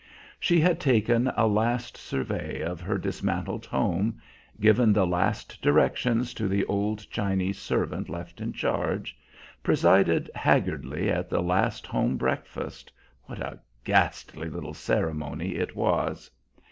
She 0.39 0.59
had 0.59 0.79
taken 0.79 1.27
a 1.37 1.45
last 1.45 1.95
survey 1.95 2.59
of 2.61 2.81
her 2.81 2.97
dismantled 2.97 3.67
home, 3.67 4.19
given 4.59 4.93
the 4.93 5.05
last 5.05 5.61
directions 5.61 6.33
to 6.33 6.47
the 6.47 6.65
old 6.65 7.07
Chinese 7.11 7.59
servant 7.59 8.09
left 8.09 8.41
in 8.41 8.51
charge, 8.51 9.15
presided 9.61 10.27
haggardly 10.33 11.11
at 11.11 11.29
the 11.29 11.43
last 11.43 11.85
home 11.85 12.17
breakfast 12.17 12.91
what 13.25 13.37
a 13.41 13.59
ghastly 13.83 14.49
little 14.49 14.73
ceremony 14.73 15.49
it 15.57 15.75
was! 15.75 16.31